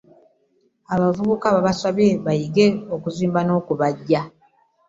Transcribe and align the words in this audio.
Abavubka 0.93 1.47
basanye 1.65 2.07
bayige 2.25 2.65
okuzimba 2.95 3.39
n'okubajja. 3.43 4.21